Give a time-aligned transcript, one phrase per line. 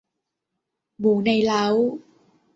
[0.99, 1.65] หมูในเล้า